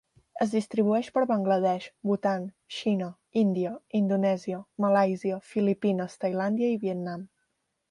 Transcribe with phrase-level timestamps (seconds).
[0.43, 2.47] Es distribueix per Bangla Desh, Bhutan,
[2.79, 3.11] Xina,
[3.43, 7.31] Índia, Indonèsia, Malàisia, Filipines, Tailàndia i Vietnam.